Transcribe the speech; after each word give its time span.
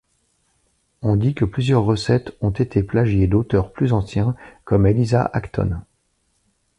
On 1.03 1.15
dit 1.15 1.35
que 1.35 1.45
plusieurs 1.45 1.83
recettes 1.85 2.35
ont 2.41 2.49
été 2.49 2.81
plagiées 2.81 3.27
d'auteurs 3.27 3.71
plus 3.71 3.93
anciens, 3.93 4.35
comme 4.65 4.87
Eliza 4.87 5.29
Acton. 5.31 5.79